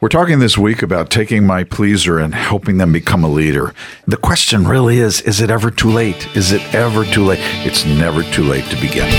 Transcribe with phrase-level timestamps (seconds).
[0.00, 3.74] We're talking this week about taking my pleaser and helping them become a leader.
[4.06, 6.28] The question really is is it ever too late?
[6.36, 7.40] Is it ever too late?
[7.66, 9.12] It's never too late to begin.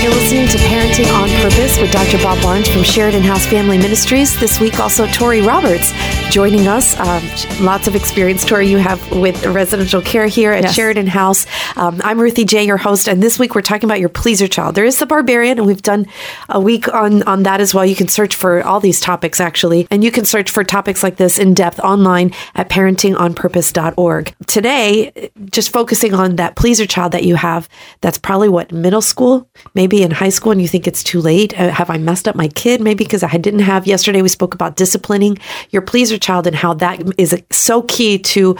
[0.00, 2.18] You're listening to Parenting on Purpose with Dr.
[2.18, 4.38] Bob Barnes from Sheridan House Family Ministries.
[4.38, 5.92] This week, also Tori Roberts
[6.30, 6.98] joining us.
[7.00, 7.24] Um,
[7.64, 10.74] lots of experience, Tori, you have with residential care here at yes.
[10.74, 11.46] Sheridan House.
[11.76, 14.76] Um, I'm Ruthie J, your host, and this week we're talking about your pleaser child.
[14.76, 16.06] There is the barbarian, and we've done
[16.48, 17.84] a week on, on that as well.
[17.84, 21.16] You can search for all these topics, actually, and you can search for topics like
[21.16, 24.34] this in depth online at parentingonpurpose.org.
[24.46, 27.66] Today, just focusing on that pleaser child that you have,
[28.02, 31.58] that's probably what, middle school, maybe in high school and you think it's too late?
[31.58, 32.82] Uh, have I messed up my kid?
[32.82, 33.86] Maybe because I didn't have.
[33.86, 35.38] Yesterday, we spoke about disciplining
[35.70, 38.54] your pleaser child and how that is so key to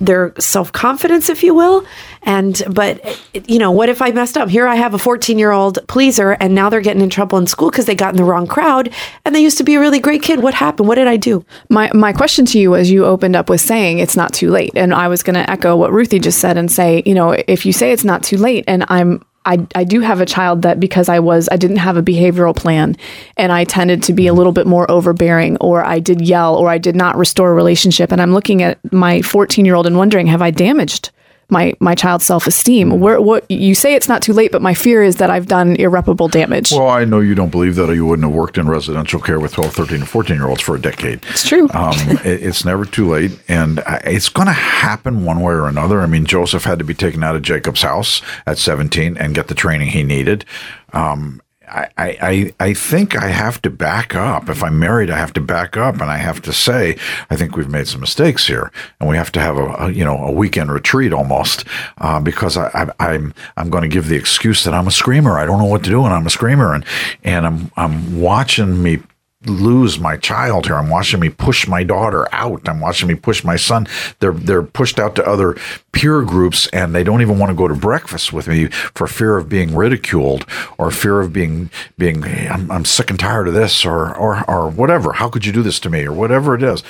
[0.00, 1.84] their self confidence, if you will.
[2.22, 3.18] And, but,
[3.48, 4.48] you know, what if I messed up?
[4.48, 7.46] Here I have a 14 year old pleaser, and now they're getting in trouble in
[7.46, 8.92] school because they got in the wrong crowd
[9.24, 10.42] and they used to be a really great kid.
[10.42, 10.88] What happened?
[10.88, 11.44] What did I do?
[11.68, 14.72] My, my question to you as you opened up was saying it's not too late.
[14.74, 17.64] And I was going to echo what Ruthie just said and say, you know, if
[17.64, 20.80] you say it's not too late and I'm I, I do have a child that
[20.80, 22.96] because I was I didn't have a behavioral plan
[23.38, 26.68] and I tended to be a little bit more overbearing or I did yell or
[26.68, 28.12] I did not restore a relationship.
[28.12, 31.10] And I'm looking at my 14 year old and wondering have I damaged
[31.50, 33.00] my my child's self esteem.
[33.00, 35.76] Where what you say it's not too late, but my fear is that I've done
[35.76, 36.72] irreparable damage.
[36.72, 39.40] Well, I know you don't believe that, or you wouldn't have worked in residential care
[39.40, 41.24] with 12, 13, and 14 year olds for a decade.
[41.28, 41.68] It's true.
[41.74, 46.00] Um, it, it's never too late, and it's going to happen one way or another.
[46.00, 49.48] I mean, Joseph had to be taken out of Jacob's house at 17 and get
[49.48, 50.44] the training he needed.
[50.92, 51.40] Um,
[51.70, 54.48] I, I, I think I have to back up.
[54.48, 56.96] If I'm married, I have to back up and I have to say,
[57.30, 60.04] I think we've made some mistakes here, and we have to have a, a you
[60.04, 61.64] know a weekend retreat almost
[61.98, 62.68] uh, because I,
[62.98, 65.38] I, I'm I'm going to give the excuse that I'm a screamer.
[65.38, 66.84] I don't know what to do, and I'm a screamer, and
[67.22, 69.02] and I'm I'm watching me
[69.46, 70.76] lose my child here.
[70.76, 72.68] I'm watching me push my daughter out.
[72.68, 73.86] I'm watching me push my son.
[74.18, 75.56] They're they're pushed out to other
[75.92, 79.38] peer groups and they don't even want to go to breakfast with me for fear
[79.38, 80.46] of being ridiculed
[80.76, 84.68] or fear of being being I'm, I'm sick and tired of this or or or
[84.68, 85.14] whatever.
[85.14, 86.82] How could you do this to me or whatever it is.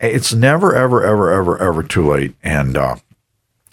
[0.00, 2.96] It's never ever ever ever ever too late and uh,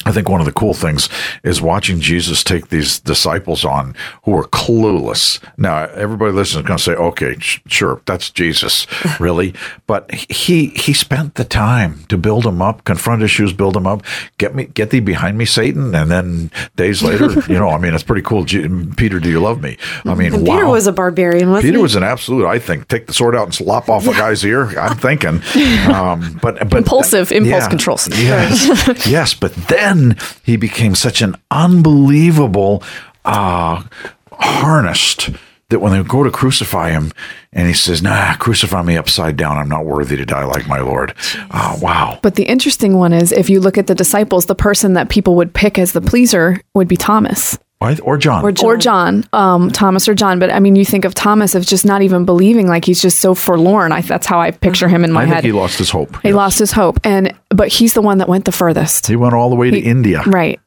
[0.05, 1.09] I think one of the cool things
[1.43, 5.39] is watching Jesus take these disciples on who are clueless.
[5.57, 8.85] Now, everybody listening is going to say, "Okay, sh- sure, that's Jesus,
[9.19, 9.55] really,"
[9.87, 14.03] but he he spent the time to build them up, confront issues, build them up.
[14.37, 17.95] Get me, get thee behind me, Satan, and then days later, you know, I mean,
[17.95, 18.45] it's pretty cool.
[18.45, 19.75] Peter, do you love me?
[20.05, 21.81] I mean, and Peter was a barbarian, wasn't Peter he?
[21.81, 22.45] was an absolute.
[22.45, 24.11] I think take the sword out and slop off yeah.
[24.11, 24.77] a guy's ear.
[24.77, 25.41] I'm thinking,
[25.91, 27.95] um, but but impulsive, impulse yeah, control.
[28.09, 32.83] Yes, yes, but then then he became such an unbelievable
[33.23, 33.83] uh,
[34.31, 35.29] harnessed
[35.69, 37.11] that when they go to crucify him,
[37.51, 39.57] and he says, "Nah, crucify me upside down.
[39.57, 41.15] I'm not worthy to die like my Lord."
[41.51, 42.19] Oh, wow.
[42.21, 45.35] But the interesting one is, if you look at the disciples, the person that people
[45.37, 47.57] would pick as the pleaser would be Thomas.
[47.81, 48.43] Or John.
[48.43, 48.65] Or John.
[48.65, 49.23] Or John.
[49.33, 50.39] Um, Thomas or John.
[50.39, 53.19] But I mean, you think of Thomas as just not even believing, like he's just
[53.19, 53.91] so forlorn.
[53.91, 55.43] I, that's how I picture him in my I head.
[55.43, 56.15] he lost his hope.
[56.21, 56.35] He yes.
[56.35, 56.99] lost his hope.
[57.03, 59.07] and But he's the one that went the furthest.
[59.07, 60.23] He went all the way to India.
[60.23, 60.59] Right.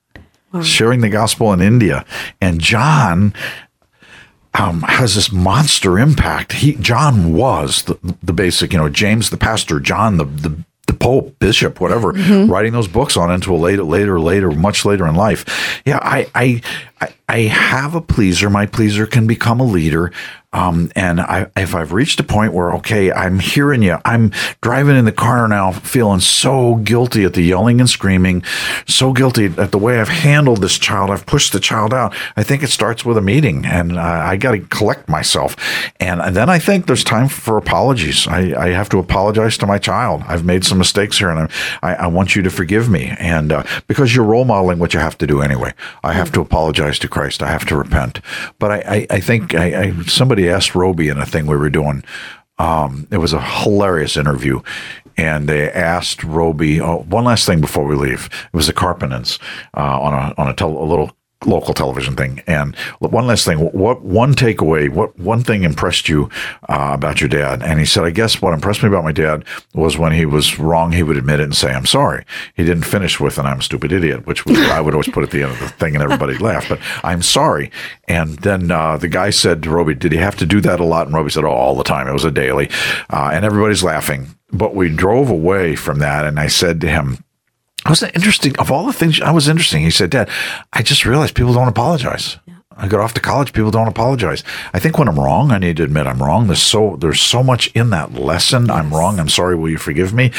[0.63, 2.05] Sharing the gospel in India.
[2.41, 3.35] And John
[4.55, 6.53] um, has this monster impact.
[6.53, 10.95] He John was the, the basic, you know, James the pastor, John the the the
[10.95, 12.51] Pope, Bishop, whatever, mm-hmm.
[12.51, 15.81] writing those books on into a later, later, later, much later in life.
[15.87, 16.63] Yeah, I, I,
[17.01, 18.49] I have a pleaser.
[18.49, 20.13] My pleaser can become a leader.
[20.51, 24.97] Um, and I, if I've reached a point where, okay, I'm hearing you, I'm driving
[24.97, 28.43] in the car now feeling so guilty at the yelling and screaming,
[28.87, 31.11] so guilty at the way I've handled this child.
[31.11, 32.17] I've pushed the child out.
[32.35, 35.55] I think it starts with a meeting and uh, I got to collect myself.
[36.01, 38.27] And, and, then I think there's time for apologies.
[38.27, 40.23] I, I, have to apologize to my child.
[40.27, 41.51] I've made some mistakes here and
[41.83, 43.13] I, I want you to forgive me.
[43.19, 45.75] And uh, because you're role modeling what you have to do anyway,
[46.05, 47.43] I have to apologize to Christ.
[47.43, 48.21] I have to repent.
[48.61, 52.05] But I, I, I think I, somebody asked Roby in a thing we were doing.
[52.61, 54.61] Um, it was a hilarious interview,
[55.17, 58.27] and they asked Roby oh, one last thing before we leave.
[58.27, 59.41] It was the Carpenens
[59.77, 61.11] uh, on a on a, tel- a little
[61.47, 62.43] local television thing.
[62.47, 66.29] And one last thing, what one takeaway, what one thing impressed you
[66.69, 67.63] uh, about your dad?
[67.63, 69.45] And he said, I guess what impressed me about my dad
[69.75, 72.25] was when he was wrong, he would admit it and say, I'm sorry.
[72.55, 75.23] He didn't finish with, and I'm a stupid idiot, which was, I would always put
[75.23, 77.71] at the end of the thing and everybody laughed, but I'm sorry.
[78.09, 80.85] And then uh, the guy said to Roby, did he have to do that a
[80.85, 81.07] lot?
[81.07, 82.09] And Roby said, oh, all the time.
[82.09, 82.69] It was a daily.
[83.11, 84.35] Uh, and everybody's laughing.
[84.51, 87.19] But we drove away from that, and I said to him,
[87.89, 88.57] it was interesting.
[88.59, 89.83] Of all the things, I was interesting.
[89.83, 90.29] He said, Dad,
[90.73, 92.37] I just realized people don't apologize.
[92.47, 92.57] Yeah.
[92.77, 93.53] I got off to college.
[93.53, 94.45] People don't apologize.
[94.73, 96.47] I think when I'm wrong, I need to admit I'm wrong.
[96.47, 98.71] There's so there's so much in that lesson.
[98.71, 99.19] I'm wrong.
[99.19, 99.57] I'm sorry.
[99.57, 100.31] Will you forgive me?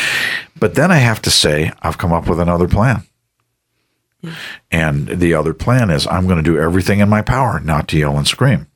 [0.58, 3.04] But then I have to say I've come up with another plan.
[4.72, 7.98] And the other plan is I'm going to do everything in my power not to
[7.98, 8.68] yell and scream.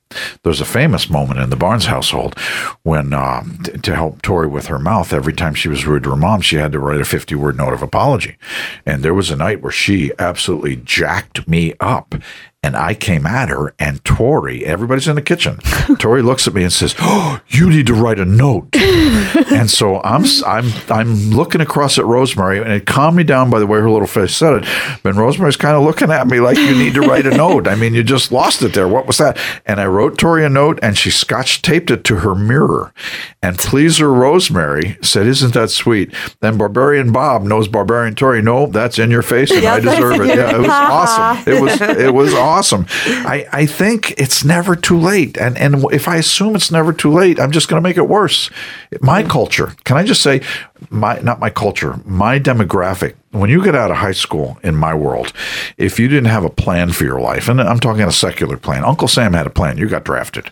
[0.44, 2.38] There's a famous moment in the Barnes household
[2.84, 6.12] when, um, t- to help Tori with her mouth, every time she was rude to
[6.12, 8.38] her mom, she had to write a 50 word note of apology.
[8.86, 12.16] And there was a night where she absolutely jacked me up.
[12.64, 15.58] And I came at her, and Tori, everybody's in the kitchen.
[16.00, 18.70] Tori looks at me and says, "Oh, you need to write a note."
[19.52, 23.60] and so I'm I'm I'm looking across at Rosemary, and it calmed me down by
[23.60, 25.00] the way her little face said it.
[25.04, 27.68] But Rosemary's kind of looking at me like you need to write a note.
[27.68, 28.88] I mean, you just lost it there.
[28.88, 29.38] What was that?
[29.66, 32.94] And I wrote Tori a note, and she scotch taped it to her mirror.
[33.42, 38.42] And pleaser Rosemary said, "Isn't that sweet?" Then Barbarian Bob knows Barbarian Tori.
[38.42, 40.38] No, that's in your face, and I deserve it.
[40.38, 41.54] Yeah, it was awesome.
[41.54, 42.53] It was it was awesome.
[43.06, 47.12] I I think it's never too late, and and if I assume it's never too
[47.12, 48.50] late, I'm just going to make it worse.
[49.02, 49.74] My culture.
[49.84, 50.42] Can I just say,
[50.90, 53.16] my not my culture, my demographic.
[53.34, 55.34] When you get out of high school in my world,
[55.78, 58.86] if you didn't have a plan for your life, and I'm talking a secular plan,
[58.86, 59.80] Uncle Sam had a plan.
[59.80, 60.52] You got drafted,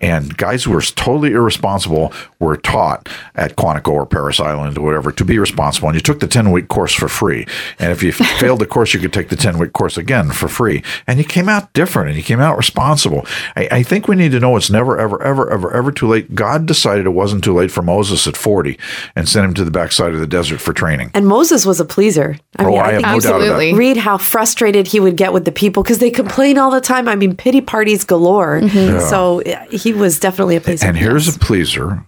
[0.00, 5.12] and guys who were totally irresponsible were taught at Quantico or Parris Island or whatever
[5.12, 5.88] to be responsible.
[5.88, 7.46] And you took the 10 week course for free.
[7.78, 10.48] And if you failed the course, you could take the 10 week course again for
[10.48, 10.82] free.
[11.06, 13.26] And you came out different and you came out responsible.
[13.56, 16.34] I, I think we need to know it's never, ever, ever, ever, ever too late.
[16.34, 18.78] God decided it wasn't too late for Moses at 40
[19.14, 21.10] and sent him to the backside of the desert for training.
[21.12, 22.21] And Moses was a pleaser.
[22.56, 23.42] I Oh, I have think no doubt of.
[23.42, 23.74] Absolutely.
[23.74, 27.08] read how frustrated he would get with the people because they complain all the time.
[27.08, 28.60] I mean, pity parties galore.
[28.60, 29.08] Mm-hmm.
[29.08, 30.86] So yeah, he was definitely a pleaser.
[30.86, 32.04] And here's a pleaser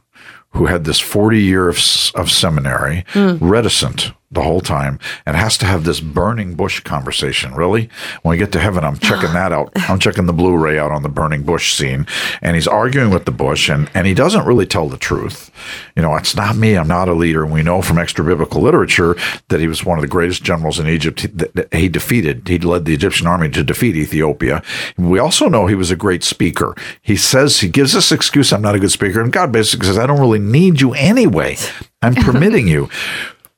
[0.50, 1.78] who had this 40 year of,
[2.14, 3.38] of seminary, mm.
[3.40, 7.54] reticent the whole time, and has to have this burning bush conversation.
[7.54, 7.88] Really?
[8.22, 9.72] When we get to heaven, I'm checking that out.
[9.88, 12.06] I'm checking the Blu ray out on the burning bush scene.
[12.42, 15.50] And he's arguing with the bush, and, and he doesn't really tell the truth.
[15.96, 16.76] You know, it's not me.
[16.76, 17.44] I'm not a leader.
[17.44, 19.16] And we know from extra biblical literature
[19.48, 22.48] that he was one of the greatest generals in Egypt that he defeated.
[22.48, 24.62] He led the Egyptian army to defeat Ethiopia.
[24.96, 26.74] We also know he was a great speaker.
[27.02, 29.20] He says, he gives this excuse, I'm not a good speaker.
[29.20, 31.56] And God basically says, I don't really need you anyway.
[32.02, 32.88] I'm permitting you.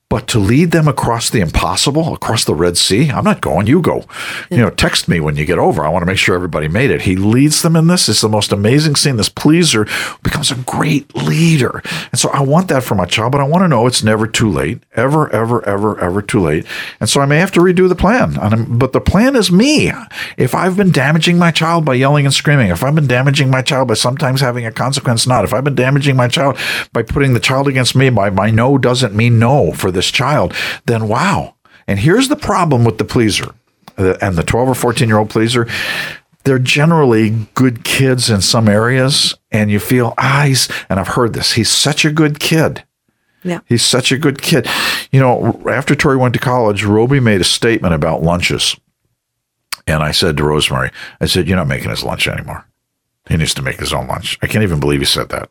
[0.08, 3.66] But to lead them across the impossible, across the Red Sea, I'm not going.
[3.66, 4.04] You go.
[4.50, 5.84] You know, text me when you get over.
[5.84, 7.02] I want to make sure everybody made it.
[7.02, 8.08] He leads them in this.
[8.08, 9.16] It's the most amazing scene.
[9.16, 9.84] This pleaser
[10.22, 11.82] becomes a great leader.
[12.12, 14.28] And so I want that for my child, but I want to know it's never
[14.28, 14.80] too late.
[14.94, 16.66] Ever, ever, ever, ever too late.
[17.00, 18.36] And so I may have to redo the plan.
[18.78, 19.90] But the plan is me.
[20.36, 23.60] If I've been damaging my child by yelling and screaming, if I've been damaging my
[23.60, 26.56] child by sometimes having a consequence not, if I've been damaging my child
[26.92, 30.54] by putting the child against me, by my no doesn't mean no for this child,
[30.86, 31.56] then wow.
[31.88, 33.54] And here's the problem with the pleaser
[33.98, 35.66] uh, and the 12 or 14 year old pleaser.
[36.44, 41.32] They're generally good kids in some areas, and you feel, ah, he's, and I've heard
[41.32, 42.84] this, he's such a good kid.
[43.42, 43.60] yeah.
[43.66, 44.68] He's such a good kid.
[45.10, 48.76] You know, after Tori went to college, Roby made a statement about lunches.
[49.88, 50.90] And I said to Rosemary,
[51.20, 52.64] I said, You're not making his lunch anymore.
[53.28, 54.38] He needs to make his own lunch.
[54.40, 55.50] I can't even believe he said that.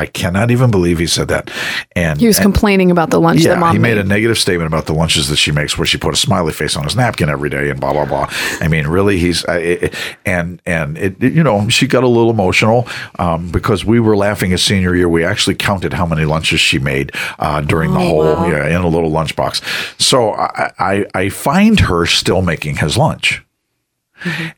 [0.00, 1.50] I cannot even believe he said that.
[1.94, 4.04] And He was and- complaining about the lunch yeah, that mom he made made.
[4.04, 6.76] a negative statement about the lunches that she makes, where she put a smiley face
[6.76, 8.26] on his napkin every day, and blah blah blah.
[8.60, 9.94] I mean, really, he's I- it,
[10.24, 12.88] and and it, it- you know she got a little emotional
[13.18, 15.08] um, because we were laughing his senior year.
[15.08, 18.46] We actually counted how many lunches she made uh, during the whole wow.
[18.48, 19.62] yeah in a little lunchbox.
[20.00, 23.42] So I, I I find her still making his lunch.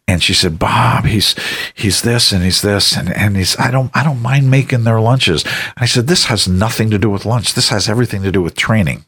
[0.09, 1.35] And she said, Bob, he's
[1.75, 5.01] he's this and he's this and, and he's I don't I don't mind making their
[5.01, 5.45] lunches.
[5.45, 7.55] And I said, This has nothing to do with lunch.
[7.55, 9.05] This has everything to do with training.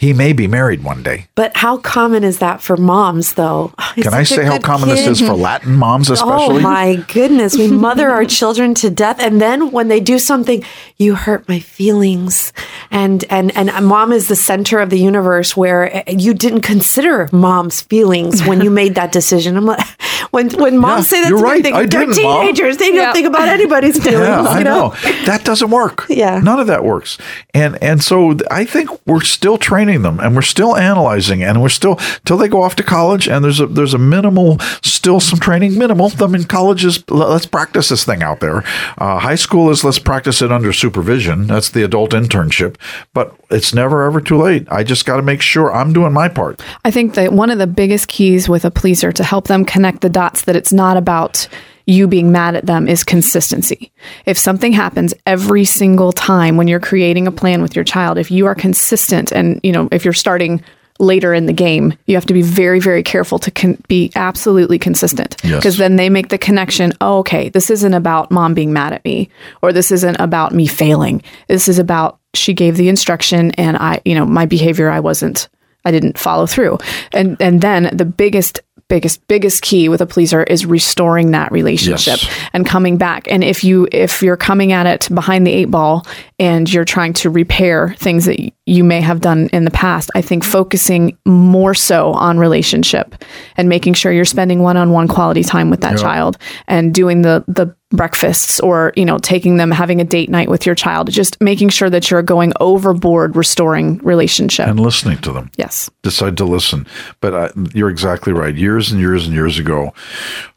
[0.00, 1.26] He may be married one day.
[1.34, 3.72] But how common is that for moms, though?
[3.90, 6.58] Oh, Can I say how good common this is for Latin moms, especially?
[6.58, 7.56] Oh my goodness.
[7.58, 9.18] We mother our children to death.
[9.20, 10.64] And then when they do something,
[10.96, 12.52] you hurt my feelings.
[12.90, 17.28] And and and mom is the center of the universe where eh, you didn't consider
[17.32, 19.56] mom's feelings when you made that decision.
[19.56, 19.84] I'm like
[20.30, 21.62] when when moms Yeah, say that you're to me, right.
[21.64, 22.40] they, I they're didn't, Mom.
[22.42, 22.76] teenagers.
[22.76, 23.12] They don't Yeah.
[23.12, 24.28] think about anybody's feelings.
[24.28, 24.88] Yeah, I you know.
[24.88, 24.94] know?
[25.26, 26.06] that doesn't work.
[26.08, 26.38] Yeah.
[26.38, 27.18] none of that works.
[27.52, 31.68] And and so I think we're still training them, and we're still analyzing, and we're
[31.68, 33.28] still till they go off to college.
[33.28, 35.78] And there's a there's a minimal, still some training.
[35.78, 36.12] Minimal.
[36.20, 38.58] I mean, college is let's practice this thing out there.
[38.98, 41.46] Uh, high school is let's practice it under supervision.
[41.46, 42.76] That's the adult internship.
[43.12, 44.66] But it's never ever too late.
[44.70, 46.62] I just got to make sure I'm doing my part.
[46.84, 50.00] I think that one of the biggest keys with a pleaser to help them connect
[50.00, 51.48] the dots that it's not about
[51.90, 53.92] you being mad at them is consistency.
[54.26, 58.30] If something happens every single time when you're creating a plan with your child, if
[58.30, 60.62] you are consistent and, you know, if you're starting
[61.00, 64.78] later in the game, you have to be very, very careful to con- be absolutely
[64.78, 65.36] consistent.
[65.42, 65.56] Yes.
[65.56, 69.04] Because then they make the connection oh, okay, this isn't about mom being mad at
[69.04, 69.30] me,
[69.62, 71.22] or this isn't about me failing.
[71.48, 75.48] This is about she gave the instruction and I, you know, my behavior, I wasn't,
[75.84, 76.78] I didn't follow through.
[77.12, 82.20] And, and then the biggest biggest biggest key with a pleaser is restoring that relationship
[82.22, 82.48] Yes.
[82.52, 86.06] and coming back and if you if you're coming at it behind the eight ball
[86.38, 90.20] and you're trying to repair things that you may have done in the past i
[90.20, 93.14] think focusing more so on relationship
[93.56, 96.36] and making sure you're spending one-on-one quality time with that child
[96.68, 100.64] and doing the the breakfasts or you know taking them having a date night with
[100.64, 105.50] your child just making sure that you're going overboard restoring relationship and listening to them.
[105.56, 106.86] yes decide to listen.
[107.20, 108.54] But uh, you're exactly right.
[108.54, 109.92] Years and years and years ago,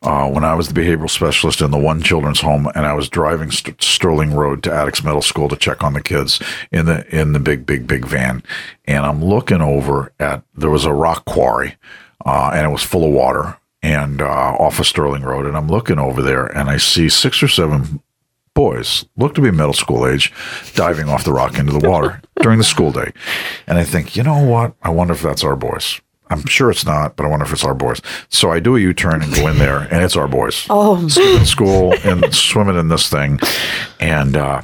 [0.02, 3.10] uh, when I was the behavioral specialist in the one children's home, and I was
[3.10, 7.06] driving St- Sterling Road to Attucks Middle School to check on the kids in the
[7.16, 8.44] in the big big big van,
[8.86, 11.76] and I'm looking over at there was a rock quarry,
[12.26, 13.58] uh, and it was full of water.
[13.84, 17.44] And uh, off of Sterling Road, and I'm looking over there, and I see six
[17.44, 18.02] or seven
[18.54, 20.34] boys, look to be middle school age,
[20.74, 23.12] diving off the rock into the water during the school day.
[23.68, 24.74] And I think, you know what?
[24.82, 26.00] I wonder if that's our boys.
[26.30, 28.02] I'm sure it's not, but I wonder if it's our boys.
[28.30, 30.66] So I do a U turn and go in there, and it's our boys.
[30.70, 31.08] Oh.
[31.08, 33.40] Skipping school and swimming in this thing.
[34.00, 34.62] And, uh,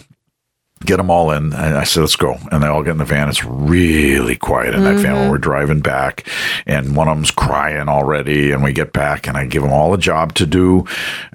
[0.81, 1.53] Get them all in.
[1.53, 2.37] And I said, let's go.
[2.51, 3.27] And they all get in the van.
[3.27, 6.27] It's really quiet in that van when we're driving back.
[6.65, 8.51] And one of them's crying already.
[8.51, 10.85] And we get back and I give them all a job to do.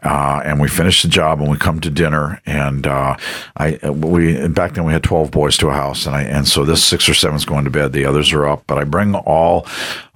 [0.02, 2.40] Uh, and we finish the job and we come to dinner.
[2.46, 3.16] And, uh,
[3.56, 6.06] I, we, back then we had 12 boys to a house.
[6.06, 7.92] And I, and so this six or seven's going to bed.
[7.92, 9.66] The others are up, but I bring all,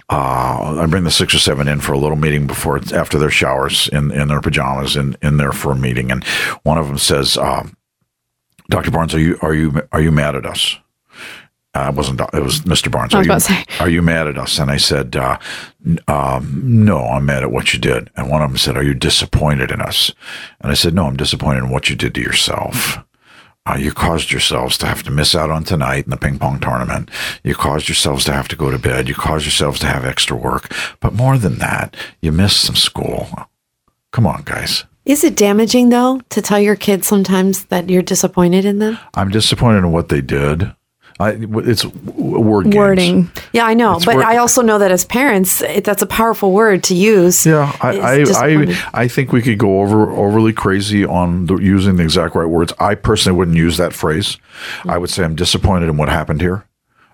[0.09, 3.29] uh, I bring the six or seven in for a little meeting before, after their
[3.29, 6.11] showers in, in their pajamas in, in there for a meeting.
[6.11, 6.23] And
[6.63, 7.75] one of them says, um,
[8.69, 8.91] Dr.
[8.91, 10.77] Barnes, are you are you are you mad at us?
[11.75, 12.19] Uh, it wasn't.
[12.33, 12.91] It was Mr.
[12.91, 13.13] Barnes.
[13.13, 13.83] I was are, you, about to say.
[13.83, 14.57] are you mad at us?
[14.57, 15.37] And I said, uh,
[16.07, 18.09] um, No, I'm mad at what you did.
[18.15, 20.11] And one of them said, Are you disappointed in us?
[20.61, 22.97] And I said, No, I'm disappointed in what you did to yourself.
[23.67, 26.59] Uh, you caused yourselves to have to miss out on tonight in the ping pong
[26.59, 27.11] tournament.
[27.43, 29.07] You caused yourselves to have to go to bed.
[29.07, 30.73] You caused yourselves to have extra work.
[30.99, 33.27] But more than that, you missed some school.
[34.11, 34.85] Come on, guys.
[35.09, 38.99] Is it damaging though to tell your kids sometimes that you're disappointed in them?
[39.15, 40.71] I'm disappointed in what they did.
[41.19, 42.75] I, it's w- word games.
[42.75, 46.05] wording Yeah, I know, but wor- I also know that as parents, it, that's a
[46.05, 47.43] powerful word to use.
[47.43, 48.23] Yeah, I, I.
[48.23, 52.45] I, I think we could go over overly crazy on the, using the exact right
[52.45, 52.71] words.
[52.79, 54.37] I personally wouldn't use that phrase.
[54.85, 56.65] I would say I'm disappointed in what happened here.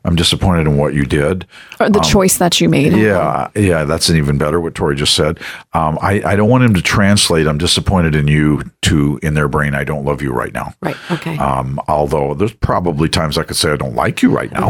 [0.06, 1.48] I'm disappointed in what you did.
[1.80, 4.62] or the choice that you made Yeah, yeah, that's an even better.
[4.62, 5.40] What Tori just said.
[5.74, 7.48] Um, I, I don't want him to translate.
[7.48, 9.74] I'm disappointed in you to in their brain.
[9.74, 10.74] I don't love you right now.
[10.80, 10.96] Right.
[11.12, 11.36] Okay.
[11.40, 14.68] Um, although there's probably times I could say I don't like you right now,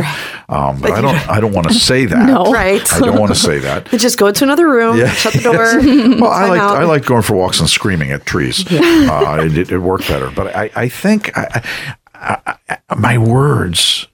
[0.47, 1.29] um, but I don't.
[1.29, 2.25] I don't want to say that.
[2.25, 2.51] No.
[2.53, 2.81] Right.
[2.93, 3.89] I don't want to say that.
[3.91, 5.55] Just go to another room, shut the door.
[6.15, 6.61] Well, I like.
[6.61, 8.65] I like going for walks and screaming at trees.
[8.71, 11.61] Uh, it, it, it worked better, but I, I think I,
[12.13, 14.07] I, I, my words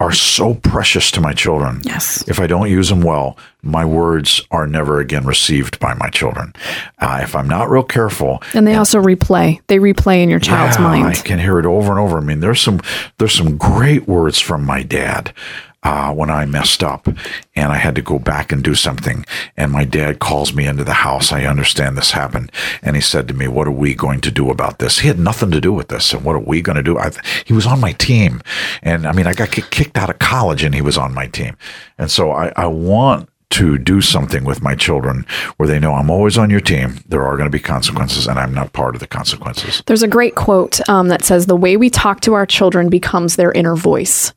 [0.00, 1.80] are so precious to my children.
[1.84, 2.26] Yes.
[2.28, 6.54] If I don't use them well, my words are never again received by my children.
[6.98, 10.78] Uh, if I'm not real careful, and they also replay they replay in your child's
[10.78, 12.18] yeah, I can hear it over and over.
[12.18, 12.80] I mean, there's some
[13.18, 15.32] there's some great words from my dad
[15.82, 17.06] uh, when I messed up
[17.54, 19.24] and I had to go back and do something.
[19.56, 21.32] And my dad calls me into the house.
[21.32, 22.50] I understand this happened,
[22.82, 25.18] and he said to me, "What are we going to do about this?" He had
[25.18, 26.98] nothing to do with this, and what are we going to do?
[26.98, 27.10] I,
[27.44, 28.42] he was on my team,
[28.82, 31.56] and I mean, I got kicked out of college, and he was on my team,
[31.96, 35.24] and so I, I want to do something with my children
[35.56, 36.98] where they know I'm always on your team.
[37.08, 39.82] There are going to be consequences, and I'm not part of the consequences.
[39.86, 43.36] There's a great quote um, that says, "The way we talk to our children becomes
[43.36, 44.34] their inner voice."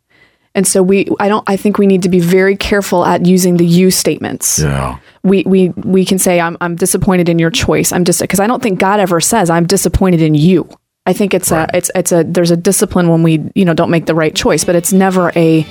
[0.54, 3.58] And so we, I don't, I think we need to be very careful at using
[3.58, 4.60] the "you" statements.
[4.60, 5.00] Yeah.
[5.24, 8.48] We we we can say, "I'm I'm disappointed in your choice." I'm just because I
[8.48, 10.68] don't think God ever says, "I'm disappointed in you."
[11.06, 13.90] I think it's a it's it's a there's a discipline when we you know don't
[13.92, 15.66] make the right choice, but it's never a.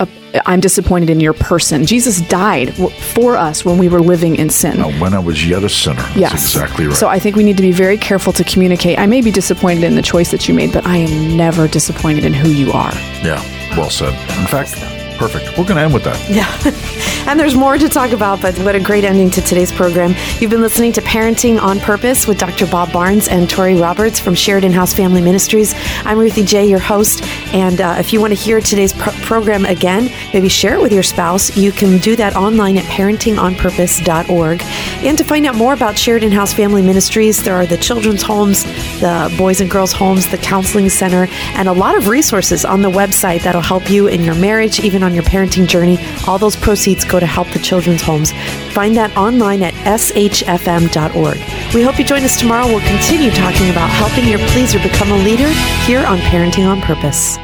[0.00, 0.08] a
[0.46, 1.86] I'm disappointed in your person.
[1.86, 4.76] Jesus died w- for us when we were living in sin.
[4.78, 6.02] Now, when I was yet a sinner.
[6.02, 6.32] That's Yes.
[6.54, 6.94] exactly right.
[6.96, 8.98] So I think we need to be very careful to communicate.
[8.98, 12.24] I may be disappointed in the choice that you made, but I am never disappointed
[12.24, 12.92] in who you are.
[13.24, 13.40] yeah,
[13.76, 14.14] well said.
[14.40, 15.48] In fact, perfect.
[15.58, 16.18] We're going to end with that.
[16.30, 16.46] Yeah.
[17.30, 20.14] and there's more to talk about, but what a great ending to today's program.
[20.38, 22.66] You've been listening to Parenting on Purpose with Dr.
[22.66, 25.74] Bob Barnes and Tori Roberts from Sheridan House Family Ministries.
[26.04, 27.24] I'm Ruthie J., your host.
[27.54, 30.92] And uh, if you want to hear today's pro- program again, maybe share it with
[30.92, 34.62] your spouse, you can do that online at parentingonpurpose.org.
[34.62, 38.64] And to find out more about Sheridan House Family Ministries, there are the children's homes,
[39.00, 42.90] the boys and girls homes, the counseling center, and a lot of resources on the
[42.90, 45.98] website that'll help you in your marriage, even on your parenting journey.
[46.26, 48.32] All those proceeds go to help the children's homes.
[48.72, 51.36] Find that online at shfm.org.
[51.74, 52.66] We hope you join us tomorrow.
[52.66, 55.48] We'll continue talking about helping your pleaser become a leader
[55.86, 57.38] here on Parenting on Purpose.